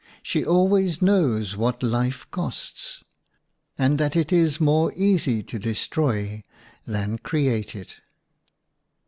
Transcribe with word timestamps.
She 0.23 0.43
always 0.43 0.99
knows 0.99 1.55
what 1.55 1.83
life 1.83 2.25
costs; 2.31 3.03
and 3.77 3.99
that 3.99 4.15
it 4.15 4.33
is 4.33 4.59
more 4.59 4.91
easy 4.95 5.43
to 5.43 5.59
destroy 5.59 6.41
than 6.87 7.19
create 7.19 7.75
it. 7.75 7.97